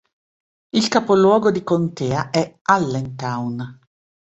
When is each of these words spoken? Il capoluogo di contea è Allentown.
Il 0.71 0.87
capoluogo 0.87 1.51
di 1.51 1.63
contea 1.63 2.31
è 2.31 2.57
Allentown. 2.63 3.81